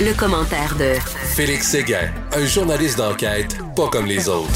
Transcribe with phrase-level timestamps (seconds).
[0.00, 0.94] Le, commentaire de
[1.36, 4.50] Félix Séguin, un journaliste d'enquête pas comme les autres.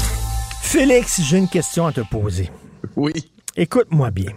[0.61, 2.49] Félix, j'ai une question à te poser.
[2.97, 3.13] Oui.
[3.55, 4.33] Écoute-moi bien.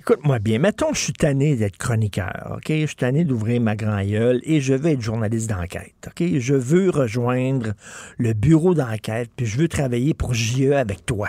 [0.00, 0.58] Écoute-moi bien.
[0.60, 2.68] Mettons que je suis tanné d'être chroniqueur, OK?
[2.68, 6.26] Je suis tanné d'ouvrir ma grand gueule et je veux être journaliste d'enquête, OK?
[6.38, 7.74] Je veux rejoindre
[8.16, 11.28] le bureau d'enquête puis je veux travailler pour JE avec toi.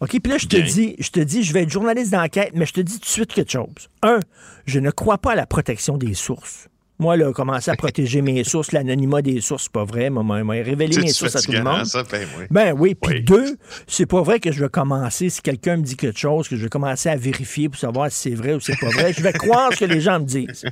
[0.00, 2.66] OK, puis là, je te dis, je te dis, je vais être journaliste d'enquête, mais
[2.66, 3.90] je te dis tout de suite quelque chose.
[4.02, 4.20] Un,
[4.64, 6.68] je ne crois pas à la protection des sources.
[7.00, 10.10] Moi, là, commencer à protéger mes sources, l'anonymat des sources, c'est pas vrai.
[10.10, 11.86] Moi, moi, révéler mes sources à tout le monde.
[11.86, 12.44] Ça, ben, oui.
[12.50, 12.94] ben oui.
[12.94, 16.46] Puis deux, c'est pas vrai que je vais commencer, si quelqu'un me dit quelque chose,
[16.46, 19.14] que je vais commencer à vérifier pour savoir si c'est vrai ou c'est pas vrai.
[19.14, 20.64] Je vais croire ce que les gens me disent.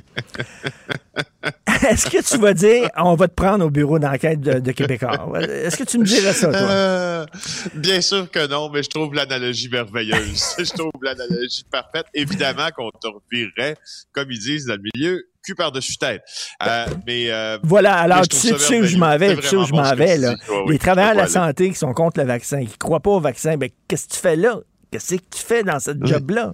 [1.89, 5.31] Est-ce que tu vas dire, on va te prendre au bureau d'enquête de, Québécois?
[5.41, 6.59] Est-ce que tu me dirais ça, toi?
[6.59, 7.25] Euh,
[7.73, 10.55] bien sûr que non, mais je trouve l'analogie merveilleuse.
[10.59, 12.05] je trouve l'analogie parfaite.
[12.13, 13.77] Évidemment qu'on te revirerait,
[14.11, 16.21] comme ils disent dans le milieu, cul par-dessus tête.
[16.65, 19.73] Euh, mais euh, Voilà, alors tu sais, où je m'en vais, tu sais où je
[19.73, 20.35] m'en vais, là.
[20.67, 23.19] les travailleurs de la santé qui sont contre le vaccin, qui ne croient pas au
[23.19, 24.59] vaccin, ben, qu'est-ce que tu fais là?
[24.91, 26.53] Qu'est-ce que tu fais dans ce job-là?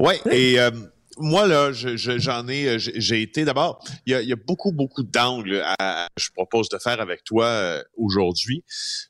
[0.00, 0.70] Oui, et euh,
[1.16, 6.28] moi, là, j'en ai, j'ai été d'abord, il y a, beaucoup, beaucoup d'angles à, je
[6.34, 8.64] propose de faire avec toi aujourd'hui.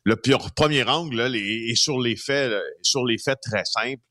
[0.04, 4.02] Le premier angle, là, les, est sur les faits, sur les faits très simples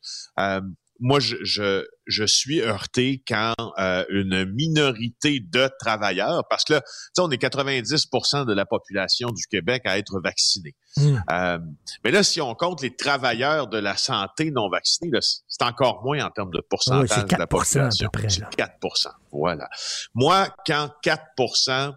[1.03, 6.81] moi, je, je, je, suis heurté quand euh, une minorité de travailleurs, parce que là,
[7.19, 10.75] on est 90% de la population du Québec à être vaccinée.
[10.95, 11.17] Hmm.
[11.29, 11.59] Euh,
[12.05, 16.23] mais là, si on compte les travailleurs de la santé non vaccinés, c'est encore moins
[16.25, 18.09] en termes de pourcentage de la population.
[18.29, 19.67] C'est 4% voilà.
[20.13, 21.93] Moi, quand 4%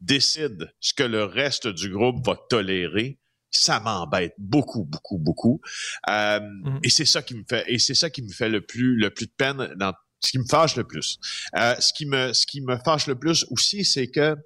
[0.00, 3.18] décide ce que le reste du groupe va tolérer,
[3.50, 5.60] ça m'embête beaucoup, beaucoup, beaucoup.
[6.08, 6.80] Euh, mm.
[6.84, 9.10] Et c'est ça qui me fait, et c'est ça qui me fait le plus, le
[9.10, 11.18] plus de peine dans ce qui me fâche le plus.
[11.56, 14.36] Euh, ce qui me, ce qui me fâche le plus aussi, c'est que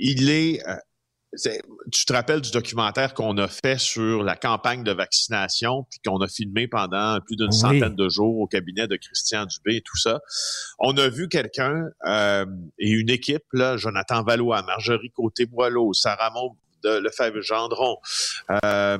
[0.00, 0.76] il est, euh,
[1.92, 6.18] tu te rappelles du documentaire qu'on a fait sur la campagne de vaccination, puis qu'on
[6.18, 9.96] a filmé pendant plus d'une centaine de jours au cabinet de Christian Dubé et tout
[9.96, 10.20] ça.
[10.78, 12.46] On a vu quelqu'un euh,
[12.78, 16.52] et une équipe, là, Jonathan Valois, Marjorie Côté-Boileau, Sarah Maud
[16.82, 17.96] de Lefebvre-Gendron.
[18.64, 18.98] Euh,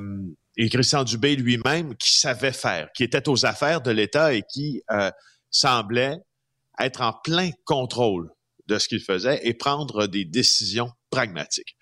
[0.57, 4.83] et Christian Dubé lui-même, qui savait faire, qui était aux affaires de l'État et qui
[4.91, 5.09] euh,
[5.49, 6.17] semblait
[6.79, 8.29] être en plein contrôle
[8.67, 11.75] de ce qu'il faisait et prendre des décisions pragmatiques.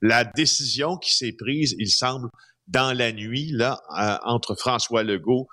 [0.00, 2.28] La décision qui s'est prise, il semble,
[2.66, 5.48] dans la nuit, là, euh, entre François Legault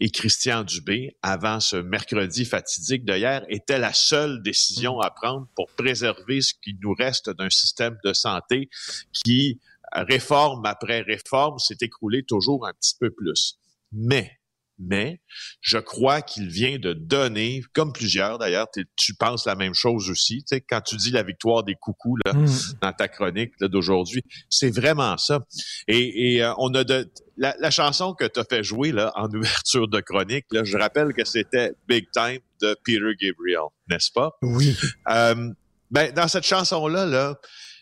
[0.00, 5.68] et Christian Dubé, avant ce mercredi fatidique d'hier, était la seule décision à prendre pour
[5.76, 8.70] préserver ce qui nous reste d'un système de santé
[9.12, 9.60] qui,
[9.92, 13.58] réforme après réforme, s'est écroulé toujours un petit peu plus.
[13.92, 14.39] Mais
[14.80, 15.20] mais
[15.60, 20.38] je crois qu'il vient de donner, comme plusieurs d'ailleurs, tu penses la même chose aussi,
[20.38, 22.48] tu sais, quand tu dis la victoire des coucous là, mm.
[22.82, 25.40] dans ta chronique d'aujourd'hui, c'est vraiment ça.
[25.86, 29.12] Et, et euh, on a de la, la chanson que tu as fait jouer là,
[29.16, 34.12] en ouverture de chronique, là, je rappelle que c'était Big Time de Peter Gabriel, n'est-ce
[34.12, 34.36] pas?
[34.42, 34.76] Oui.
[35.08, 35.50] Euh,
[35.90, 37.40] ben, dans cette chanson-là, là,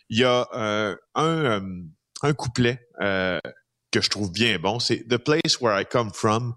[0.09, 1.83] il y a euh, un, euh,
[2.23, 2.79] un couplet
[3.91, 6.55] que je trouve bien bon, c'est The place where I come from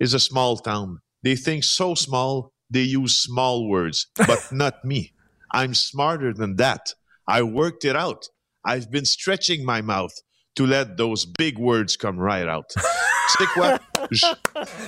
[0.00, 1.00] is a small town.
[1.22, 5.12] They think so small, they use small words, but not me.
[5.52, 6.94] I'm smarter than that.
[7.26, 8.28] I worked it out.
[8.64, 10.14] I've been stretching my mouth
[10.56, 12.72] to let those big words come right out.
[13.38, 13.78] sais quoi?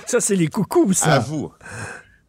[0.07, 1.15] Ça, c'est les coucous, ça.
[1.15, 1.53] À vous.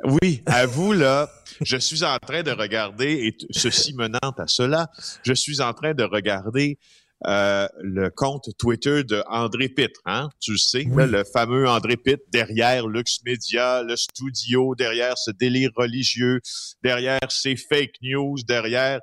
[0.04, 1.30] Oui, à vous, là.
[1.62, 4.90] Je suis en train de regarder, et ceci menant à cela,
[5.24, 6.78] je suis en train de regarder
[7.26, 10.30] euh, le compte Twitter de André Pitt, hein?
[10.40, 15.72] Tu le sais, le fameux André Pitt derrière Lux Media, le studio, derrière ce délire
[15.76, 16.42] religieux,
[16.84, 19.00] derrière ces fake news, derrière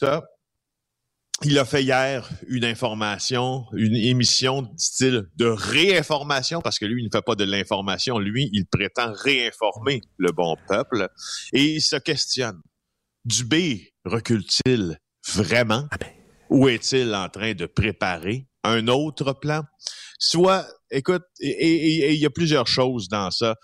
[0.00, 0.24] ça.
[1.42, 7.06] Il a fait hier une information, une émission, style de réinformation, parce que lui, il
[7.06, 8.18] ne fait pas de l'information.
[8.18, 11.08] Lui, il prétend réinformer le bon peuple.
[11.54, 12.60] Et il se questionne.
[13.24, 15.86] Dubé recule-t-il vraiment?
[15.90, 16.10] Ah ben,
[16.50, 19.62] ou est-il en train de préparer un autre plan?
[20.18, 23.56] Soit, écoute, et il y a plusieurs choses dans ça.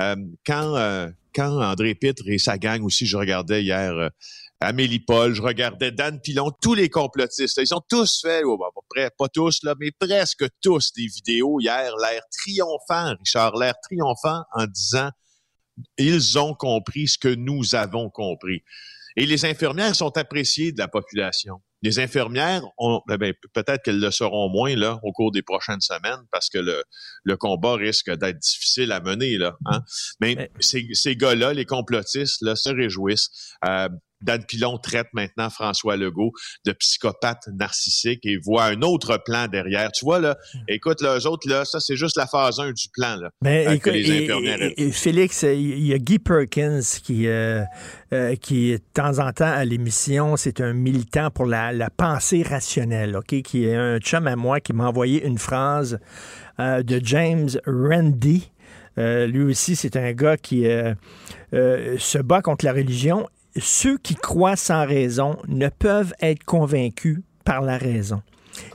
[0.00, 4.08] Euh, quand, euh, quand André Pitre et sa gang aussi, je regardais hier euh,
[4.60, 9.10] Amélie Paul, je regardais Dan Pilon, tous les complotistes, ils ont tous fait, oh, bah,
[9.18, 14.66] pas tous, là, mais presque tous des vidéos hier, l'air triomphant, Richard, l'air triomphant en
[14.66, 15.10] disant
[15.98, 18.62] ils ont compris ce que nous avons compris.
[19.16, 21.60] Et les infirmières sont appréciées de la population.
[21.84, 25.80] Les infirmières, ont, eh ben, peut-être qu'elles le seront moins là au cours des prochaines
[25.80, 26.82] semaines parce que le,
[27.22, 29.56] le combat risque d'être difficile à mener là.
[29.66, 29.82] Hein?
[30.20, 33.54] Mais, ces, ces gars-là, les complotistes, là, se réjouissent.
[33.68, 33.88] Euh,
[34.24, 36.32] Dan Pilon traite maintenant François Legault
[36.64, 39.92] de psychopathe narcissique et voit un autre plan derrière.
[39.92, 40.36] Tu vois, là,
[40.68, 43.30] écoute, là, eux autres, là, ça, c'est juste la phase 1 du plan, là.
[43.42, 47.62] Mais écoute, et, Félix, il y a Guy Perkins qui, euh,
[48.12, 52.42] euh, qui, de temps en temps, à l'émission, c'est un militant pour la, la, pensée
[52.42, 53.42] rationnelle, OK?
[53.42, 55.98] Qui est un chum à moi qui m'a envoyé une phrase
[56.58, 58.50] euh, de James Randi.
[58.96, 60.64] lui aussi, c'est un gars qui
[61.52, 63.28] se bat contre la religion
[63.60, 68.22] ceux qui croient sans raison ne peuvent être convaincus par la raison.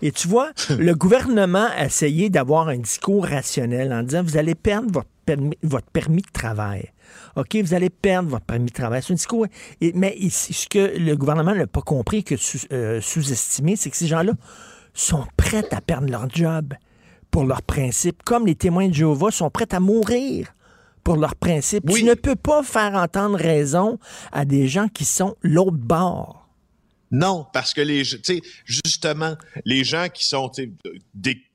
[0.01, 4.55] Et tu vois, le gouvernement a essayé d'avoir un discours rationnel en disant vous allez
[4.55, 6.91] perdre votre permis, votre permis de travail.
[7.35, 9.01] OK, vous allez perdre votre permis de travail.
[9.03, 9.47] C'est un discours.
[9.81, 12.35] mais ce que le gouvernement n'a pas compris, que
[12.71, 14.33] euh, sous-estimé, c'est que ces gens-là
[14.93, 16.73] sont prêts à perdre leur job
[17.31, 20.53] pour leurs principes, comme les témoins de Jéhovah sont prêts à mourir
[21.09, 21.89] pour leurs principes.
[21.91, 23.97] Tu ne peux pas faire entendre raison
[24.31, 26.47] à des gens qui sont l'autre bord.
[27.09, 28.03] Non, parce que les,
[28.63, 29.35] justement,
[29.65, 30.51] les gens qui sont,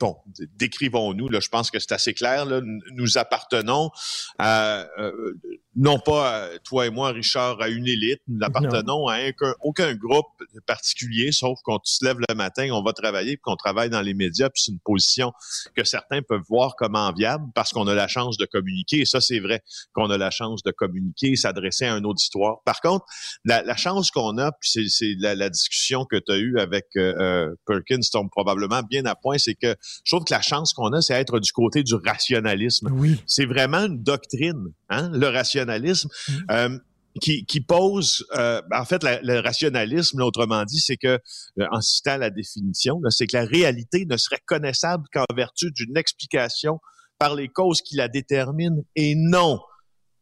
[0.00, 0.16] bon,
[0.56, 3.92] décrivons-nous, là, je pense que c'est assez clair, là, nous appartenons
[4.40, 5.34] à, euh,
[5.76, 9.18] non pas toi et moi, Richard, à une élite, nous appartenons à
[9.60, 10.26] aucun, groupe
[10.66, 14.14] particulier, sauf qu'on se lève le matin, on va travailler, puis qu'on travaille dans les
[14.14, 15.32] médias, puis c'est une position
[15.76, 19.00] que certains peuvent voir comme enviable parce qu'on a la chance de communiquer.
[19.00, 19.62] Et ça, c'est vrai
[19.92, 22.62] qu'on a la chance de communiquer, s'adresser à un auditoire.
[22.64, 23.04] Par contre,
[23.44, 27.14] la, chance qu'on a, puis c'est la, la, discussion que tu as eue avec euh,
[27.18, 29.74] euh, Perkins tombe probablement bien à point, c'est que
[30.04, 32.88] je trouve que la chance qu'on a, c'est être du côté du rationalisme.
[32.92, 33.20] Oui.
[33.26, 36.08] C'est vraiment une doctrine, hein, le rationalisme rationalisme.
[36.28, 36.32] Mm.
[36.50, 36.78] Euh,
[37.20, 41.20] qui, qui, pose, euh, en fait, le rationalisme, autrement dit, c'est que,
[41.60, 45.96] euh, en citant la définition, c'est que la réalité ne serait connaissable qu'en vertu d'une
[45.96, 46.80] explication
[47.20, 49.60] par les causes qui la déterminent et non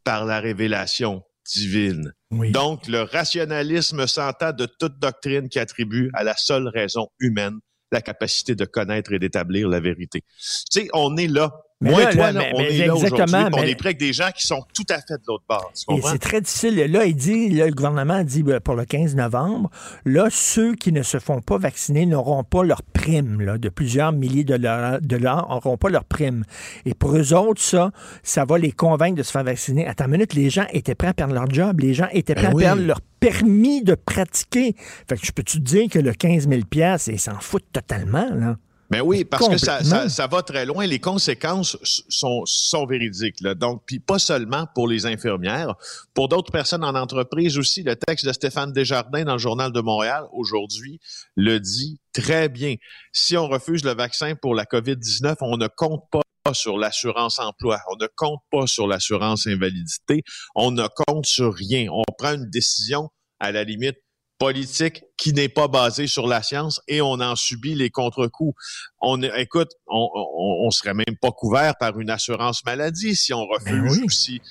[0.05, 2.13] par la révélation divine.
[2.31, 7.59] Donc, le rationalisme s'entend de toute doctrine qui attribue à la seule raison humaine
[7.91, 10.21] la capacité de connaître et d'établir la vérité.
[10.21, 13.99] Tu sais, on est là moi et toi, on est là on est prêt avec
[13.99, 15.73] des gens qui sont tout à fait de l'autre bord.
[15.91, 16.77] Et c'est très difficile.
[16.77, 19.71] Là, il dit, le gouvernement dit ben, pour le 15 novembre,
[20.05, 24.13] là, ceux qui ne se font pas vacciner n'auront pas leur prime là, de plusieurs
[24.13, 26.45] milliers de dollars, n'auront pas leur prime.
[26.87, 27.91] Et pour eux autres, ça,
[28.23, 29.87] ça va les convaincre de se faire vacciner.
[29.87, 32.49] À ta minute, les gens étaient prêts à perdre leur job, les gens étaient prêts
[32.49, 34.75] ben à perdre leur permis de pratiquer.
[35.09, 36.63] Fait que je peux te dire que le 15 000
[37.09, 38.57] ils s'en foutent totalement, là?
[38.93, 40.87] Mais ben oui, parce que ça, ça, ça, va très loin.
[40.87, 41.79] Les conséquences
[42.11, 43.41] sont, sont véridiques.
[43.41, 43.55] Là.
[43.55, 45.77] Donc, puis pas seulement pour les infirmières,
[46.13, 47.83] pour d'autres personnes en entreprise aussi.
[47.83, 51.01] Le texte de Stéphane Desjardins dans le Journal de Montréal aujourd'hui
[51.37, 52.75] le dit très bien.
[53.13, 56.21] Si on refuse le vaccin pour la COVID-19, on ne compte pas
[56.53, 60.23] sur l'assurance emploi, on ne compte pas sur l'assurance invalidité,
[60.55, 61.87] on ne compte sur rien.
[61.91, 63.09] On prend une décision
[63.41, 63.97] à la limite
[64.43, 68.55] politique qui n'est pas basée sur la science et on en subit les contre-coups.
[69.01, 73.83] On, écoute, on, on, serait même pas couvert par une assurance maladie si on ben
[73.83, 74.43] refuse aussi.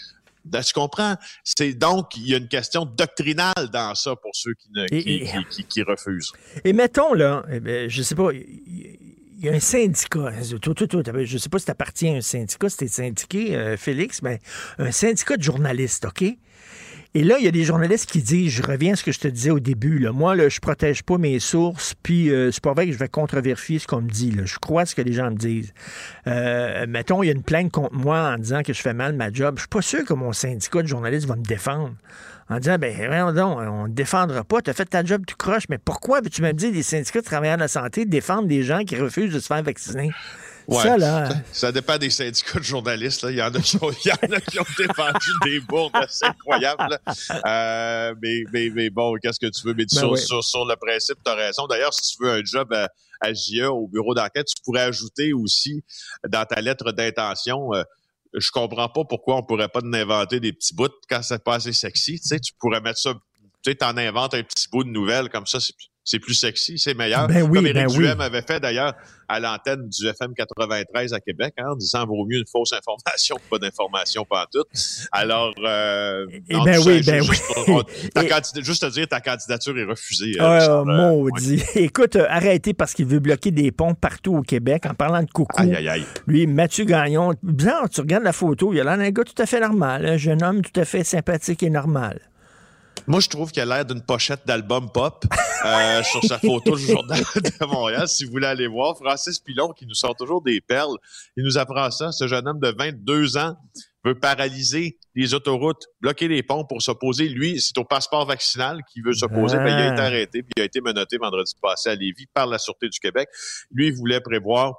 [0.45, 1.15] Ben, tu comprends?
[1.43, 4.87] C'est donc, il y a une question doctrinale dans ça pour ceux qui, ne,
[5.49, 6.31] qui, qui, refusent.
[6.63, 10.31] Et mettons, là, eh ben, je sais pas, il y a un syndicat.
[10.41, 13.77] je ne sais pas si tu appartiens à un syndicat, si tu es syndiqué, euh,
[13.77, 14.39] Félix, mais
[14.79, 16.23] un syndicat de journalistes, OK?
[17.13, 19.19] Et là, il y a des journalistes qui disent, je reviens à ce que je
[19.19, 22.63] te disais au début, là, moi, là, je protège pas mes sources, puis euh, c'est
[22.63, 24.31] pas vrai que je vais contrevérifier ce qu'on me dit.
[24.31, 24.45] Là.
[24.45, 25.73] Je crois ce que les gens me disent.
[26.27, 29.13] Euh, mettons, il y a une plainte contre moi en disant que je fais mal
[29.13, 29.55] ma job.
[29.57, 31.93] Je suis pas sûr que mon syndicat de journalistes va me défendre.
[32.49, 35.69] En disant, ben, non, on ne défendra pas, tu as fait ta job, tu croches,
[35.69, 38.83] mais pourquoi veux-tu me dire des syndicats de travailleurs de la santé défendent des gens
[38.83, 40.11] qui refusent de se faire vacciner?
[40.71, 43.23] Ça, Ça, dépend des syndicats de journalistes.
[43.23, 43.31] Là.
[43.31, 45.95] Il, y en a qui ont, il y en a qui ont défendu des bourdes
[45.95, 46.99] assez incroyables.
[47.45, 49.73] Euh, mais, mais, mais, bon, qu'est-ce que tu veux?
[49.73, 51.67] Mais ben sur, sur, le principe, tu as raison.
[51.67, 52.89] D'ailleurs, si tu veux un job à,
[53.21, 53.31] à
[53.69, 55.83] au bureau d'enquête, tu pourrais ajouter aussi
[56.27, 57.73] dans ta lettre d'intention.
[57.73, 57.83] Euh,
[58.33, 61.73] je comprends pas pourquoi on pourrait pas inventer des petits bouts quand c'est pas assez
[61.73, 62.19] sexy.
[62.19, 65.29] Tu sais, tu pourrais mettre ça, tu sais, t'en inventes un petit bout de nouvelle
[65.29, 67.27] comme ça, c'est c'est plus sexy, c'est meilleur.
[67.27, 68.93] Ben oui, Comme Éric ben Duhem avait fait d'ailleurs
[69.27, 73.37] à l'antenne du FM 93 à Québec, hein, en disant vaut mieux une fausse information
[73.37, 74.63] que pas d'information pas tout.
[75.11, 77.37] Alors, euh, eh ben oui, ben oui.
[78.63, 80.33] Juste, te dire, ta candidature est refusée.
[80.39, 81.63] Euh, oh, maudit.
[81.75, 85.29] Écoute, euh, arrêtez parce qu'il veut bloquer des ponts partout au Québec en parlant de
[85.29, 85.61] coucou.
[85.61, 86.05] Aïe, aïe, aïe.
[86.27, 89.45] Lui, Mathieu Gagnon, bizarre, tu regardes la photo, il a l'air d'un gars tout à
[89.45, 92.19] fait normal, un jeune homme tout à fait sympathique et normal.
[93.07, 95.25] Moi, je trouve qu'il a l'air d'une pochette d'album pop
[95.65, 98.07] euh, sur sa photo du Journal de Montréal.
[98.07, 100.97] Si vous voulez aller voir, Francis Pilon, qui nous sort toujours des perles,
[101.35, 102.11] il nous apprend ça.
[102.11, 103.57] Ce jeune homme de 22 ans
[104.03, 107.27] veut paralyser les autoroutes, bloquer les ponts pour s'opposer.
[107.27, 109.57] Lui, c'est au passeport vaccinal qu'il veut s'opposer.
[109.57, 110.05] Ben, il a été ah.
[110.05, 113.27] arrêté, puis il a été menotté vendredi passé à Lévis par la Sûreté du Québec.
[113.71, 114.75] Lui, il voulait prévoir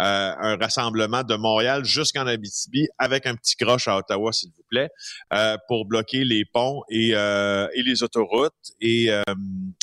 [0.00, 4.64] euh, un rassemblement de Montréal jusqu'en Abitibi avec un petit croche à Ottawa, s'il vous
[4.70, 4.90] plaît,
[5.32, 8.52] euh, pour bloquer les ponts et, euh, et les autoroutes.
[8.80, 9.08] Et,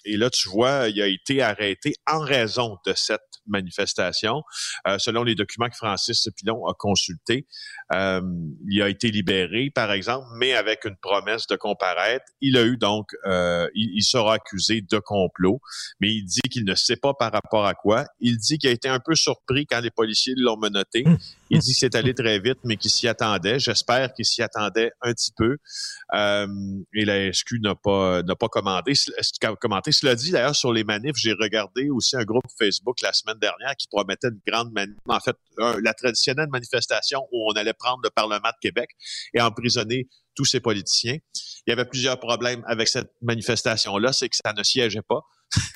[0.06, 4.44] et là, tu vois, il a été arrêté en raison de cette manifestation.
[4.98, 7.48] selon les documents que Francis Pilon a consultés,
[7.92, 12.26] il a été libéré, par exemple, mais avec une promesse de comparaître.
[12.42, 15.60] Il a eu donc, il, il sera accusé de complot,
[16.00, 18.06] mais il dit qu'il ne sait pas par rapport à quoi.
[18.20, 21.04] Il dit qu'il a été un peu surpris quand les policiers l'ont menotté.
[21.52, 23.58] Il dit que c'est allé très vite, mais qu'il s'y attendait.
[23.58, 25.58] J'espère qu'il s'y attendait un petit peu.
[26.14, 26.48] Euh,
[26.94, 28.94] et la SQ n'a pas n'a pas commandé.
[29.60, 29.92] commenté.
[29.92, 33.76] Cela dit, d'ailleurs, sur les manifs, j'ai regardé aussi un groupe Facebook la semaine dernière
[33.76, 34.72] qui promettait une grande.
[35.08, 38.90] En fait, la traditionnelle manifestation où on allait prendre le Parlement de Québec
[39.34, 41.18] et emprisonner tous ces politiciens.
[41.68, 45.22] Il y avait plusieurs problèmes avec cette manifestation-là, c'est que ça ne siégeait pas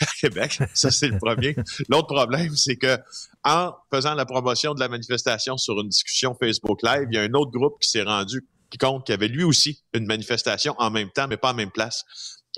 [0.01, 0.59] à Québec.
[0.73, 1.55] Ça, c'est le premier.
[1.89, 2.97] L'autre problème, c'est que
[3.43, 7.23] en faisant la promotion de la manifestation sur une discussion Facebook Live, il y a
[7.23, 8.47] un autre groupe qui s'est rendu
[8.79, 11.71] compte qu'il y avait lui aussi une manifestation en même temps, mais pas en même
[11.71, 12.05] place.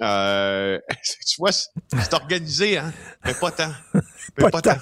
[0.01, 0.79] Euh,
[1.25, 2.93] tu vois, c'est organisé, hein,
[3.25, 3.71] mais pas tant.
[4.37, 4.77] Mais pas, tant.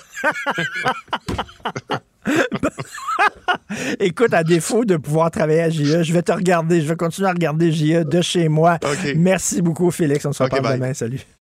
[4.00, 6.82] Écoute, à défaut de pouvoir travailler à JE, je vais te regarder.
[6.82, 8.79] Je vais continuer à regarder JE de chez moi.
[9.15, 10.25] Merci beaucoup, Félix.
[10.25, 10.93] On se reparle demain.
[10.93, 11.25] Salut.